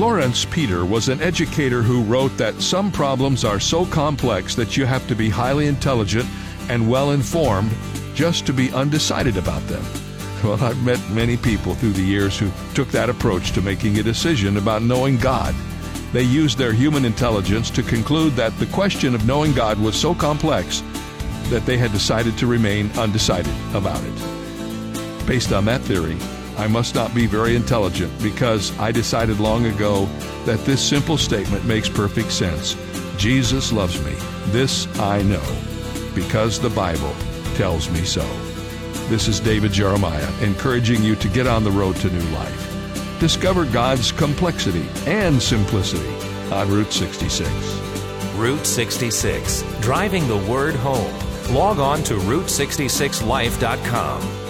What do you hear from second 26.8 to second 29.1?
not be very intelligent because I